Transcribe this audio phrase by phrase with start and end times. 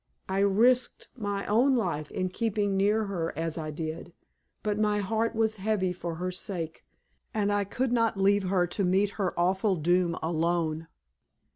[0.27, 4.13] I risked my own life in keeping near her as I did;
[4.63, 6.83] but my heart was heavy for her sake,
[7.35, 10.87] and I could not leave her to meet her awful doom alone.